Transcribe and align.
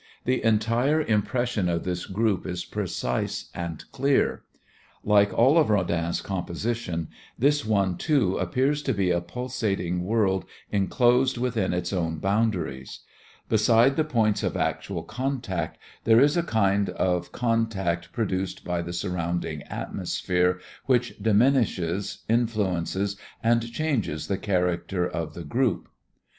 The 0.25 0.43
entire 0.43 0.99
impression 0.99 1.69
of 1.69 1.83
this 1.83 2.07
group 2.07 2.47
is 2.47 2.65
precise 2.65 3.51
and 3.53 3.83
clear. 3.91 4.41
Like 5.03 5.31
all 5.31 5.59
of 5.59 5.69
Rodin's 5.69 6.21
compositions, 6.21 7.07
this 7.37 7.63
one, 7.63 7.97
too, 7.97 8.35
appears 8.39 8.81
to 8.81 8.95
be 8.95 9.11
a 9.11 9.21
pulsating 9.21 10.03
world 10.03 10.45
enclosed 10.71 11.37
within 11.37 11.71
its 11.71 11.93
own 11.93 12.17
boundaries. 12.17 13.01
Beside 13.47 13.95
the 13.95 14.03
points 14.03 14.41
of 14.41 14.57
actual 14.57 15.03
contact 15.03 15.77
there 16.03 16.19
is 16.19 16.35
a 16.35 16.41
kind 16.41 16.89
of 16.89 17.31
contact 17.31 18.11
produced 18.11 18.63
by 18.63 18.81
the 18.81 18.93
surrounding 18.93 19.61
atmosphere 19.69 20.59
which 20.87 21.15
diminishes, 21.21 22.23
influences 22.27 23.17
and 23.43 23.71
changes 23.71 24.25
the 24.25 24.39
character 24.39 25.07
of 25.07 25.35
the 25.35 25.43
group. 25.43 25.89